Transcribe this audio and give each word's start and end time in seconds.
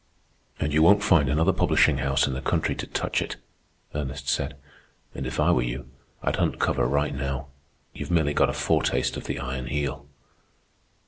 "And 0.59 0.73
you 0.73 0.81
won't 0.81 1.03
find 1.03 1.29
another 1.29 1.53
publishing 1.53 1.99
house 1.99 2.25
in 2.25 2.33
the 2.33 2.41
country 2.41 2.73
to 2.73 2.87
touch 2.87 3.21
it," 3.21 3.35
Ernest 3.93 4.27
said. 4.27 4.55
"And 5.13 5.27
if 5.27 5.39
I 5.39 5.51
were 5.51 5.61
you, 5.61 5.91
I'd 6.23 6.37
hunt 6.37 6.57
cover 6.57 6.87
right 6.87 7.13
now. 7.13 7.49
You've 7.93 8.09
merely 8.09 8.33
got 8.33 8.49
a 8.49 8.53
foretaste 8.53 9.15
of 9.15 9.25
the 9.25 9.37
Iron 9.37 9.67
Heel." 9.67 10.07